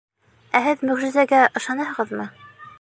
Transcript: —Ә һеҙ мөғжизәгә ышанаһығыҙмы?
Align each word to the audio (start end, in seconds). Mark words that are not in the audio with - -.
—Ә 0.59 0.61
һеҙ 0.67 0.81
мөғжизәгә 0.91 1.45
ышанаһығыҙмы? 1.61 2.29